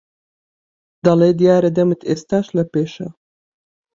[1.05, 3.07] دەڵێ دیارە دەمت ئێستاش لەپێشە